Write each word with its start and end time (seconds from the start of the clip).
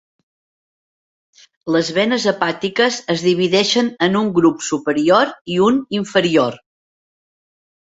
Les 1.75 1.91
venes 1.97 2.25
hepàtiques 2.31 2.97
es 3.15 3.27
divideixen 3.27 3.93
en 4.07 4.19
un 4.23 4.33
grup 4.41 4.67
superior 4.71 5.37
i 5.57 5.61
un 5.69 5.81
inferior. 6.01 6.61